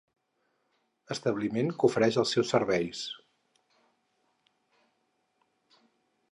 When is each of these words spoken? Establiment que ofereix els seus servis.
Establiment 1.15 1.69
que 1.75 1.89
ofereix 1.91 2.17
els 2.23 2.33
seus 2.37 2.55
servis. 2.55 3.03